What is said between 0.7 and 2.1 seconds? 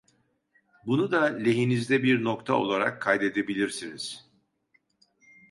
Bunu da lehinizde